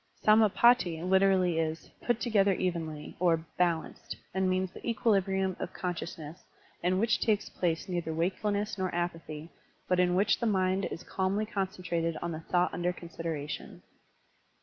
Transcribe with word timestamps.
Sam^patti 0.25 1.07
literally 1.07 1.59
is 1.59 1.91
"put 2.01 2.19
together 2.19 2.53
evenly" 2.53 3.15
or 3.19 3.45
"balanced," 3.59 4.15
and 4.33 4.49
means 4.49 4.71
the 4.71 4.79
equilibrivmi 4.79 5.59
of 5.59 5.73
consciousness 5.73 6.41
in 6.81 6.97
which 6.97 7.19
takes 7.19 7.49
place 7.49 7.87
neither 7.87 8.11
wakefulness 8.11 8.79
nor 8.79 8.89
apathy, 8.95 9.51
but 9.87 9.99
in 9.99 10.15
which 10.15 10.39
the 10.39 10.47
mind 10.47 10.85
is 10.85 11.03
calmly 11.03 11.45
concentrated 11.45 12.17
on 12.19 12.31
the 12.31 12.39
thought 12.39 12.71
tmder 12.73 12.95
consideration. 12.95 13.83